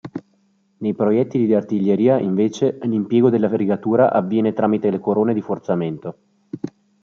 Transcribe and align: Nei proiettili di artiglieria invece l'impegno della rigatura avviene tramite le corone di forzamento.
Nei 0.77 0.95
proiettili 0.95 1.45
di 1.45 1.53
artiglieria 1.53 2.17
invece 2.17 2.75
l'impegno 2.81 3.29
della 3.29 3.55
rigatura 3.55 4.11
avviene 4.11 4.51
tramite 4.51 4.89
le 4.89 4.99
corone 4.99 5.31
di 5.35 5.41
forzamento. 5.43 6.17